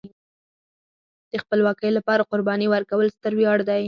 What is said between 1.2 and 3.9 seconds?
د خپلواکۍ لپاره قرباني ورکول ستر ویاړ دی.